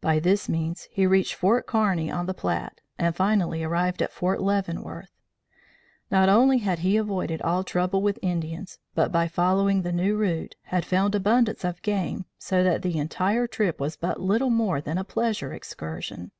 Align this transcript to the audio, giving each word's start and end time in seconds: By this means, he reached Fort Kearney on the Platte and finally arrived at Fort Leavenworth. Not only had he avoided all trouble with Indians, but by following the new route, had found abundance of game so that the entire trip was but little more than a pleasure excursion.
By 0.00 0.18
this 0.18 0.48
means, 0.48 0.88
he 0.90 1.06
reached 1.06 1.34
Fort 1.34 1.64
Kearney 1.64 2.10
on 2.10 2.26
the 2.26 2.34
Platte 2.34 2.80
and 2.98 3.14
finally 3.14 3.62
arrived 3.62 4.02
at 4.02 4.10
Fort 4.10 4.42
Leavenworth. 4.42 5.12
Not 6.10 6.28
only 6.28 6.58
had 6.58 6.80
he 6.80 6.96
avoided 6.96 7.40
all 7.42 7.62
trouble 7.62 8.02
with 8.02 8.18
Indians, 8.20 8.80
but 8.96 9.12
by 9.12 9.28
following 9.28 9.82
the 9.82 9.92
new 9.92 10.16
route, 10.16 10.56
had 10.64 10.84
found 10.84 11.14
abundance 11.14 11.62
of 11.64 11.82
game 11.82 12.24
so 12.36 12.64
that 12.64 12.82
the 12.82 12.98
entire 12.98 13.46
trip 13.46 13.78
was 13.78 13.94
but 13.94 14.18
little 14.20 14.50
more 14.50 14.80
than 14.80 14.98
a 14.98 15.04
pleasure 15.04 15.52
excursion. 15.52 16.32